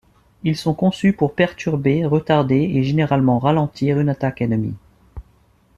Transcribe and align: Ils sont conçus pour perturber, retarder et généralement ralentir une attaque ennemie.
Ils 0.41 0.57
sont 0.57 0.73
conçus 0.73 1.13
pour 1.13 1.35
perturber, 1.35 2.07
retarder 2.07 2.55
et 2.73 2.83
généralement 2.83 3.37
ralentir 3.37 3.99
une 3.99 4.09
attaque 4.09 4.41
ennemie. 4.41 4.73